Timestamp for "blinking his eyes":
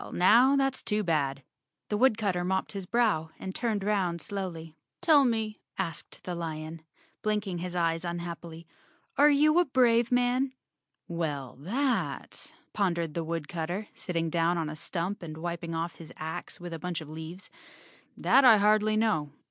7.21-8.01